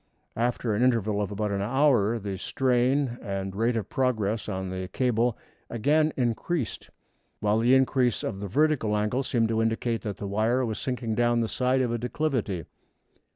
After 0.35 0.73
an 0.73 0.81
interval 0.81 1.21
of 1.21 1.29
about 1.29 1.51
an 1.51 1.61
hour 1.61 2.17
the 2.17 2.35
strain 2.39 3.19
and 3.21 3.55
rate 3.55 3.77
of 3.77 3.87
progress 3.87 4.49
of 4.49 4.71
the 4.71 4.89
cable 4.91 5.37
again 5.69 6.11
increased, 6.17 6.89
while 7.39 7.59
the 7.59 7.75
increase 7.75 8.23
of 8.23 8.39
the 8.39 8.47
vertical 8.47 8.97
angle 8.97 9.21
seemed 9.21 9.49
to 9.49 9.61
indicate 9.61 10.01
that 10.01 10.17
the 10.17 10.25
wire 10.25 10.65
was 10.65 10.79
sinking 10.79 11.13
down 11.13 11.41
the 11.41 11.47
side 11.47 11.81
of 11.81 11.91
a 11.91 11.99
declivity. 11.99 12.65